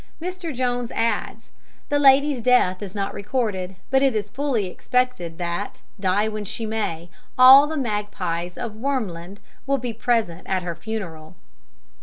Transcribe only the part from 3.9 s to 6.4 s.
but it is fully expected that, die